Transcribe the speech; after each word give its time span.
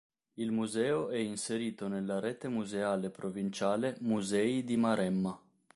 Il 0.39 0.49
museo 0.51 1.09
è 1.11 1.17
inserito 1.17 1.87
nella 1.87 2.17
rete 2.19 2.47
museale 2.47 3.11
provinciale 3.11 3.97
"Musei 3.99 4.63
di 4.63 4.75
Maremma". 4.75 5.39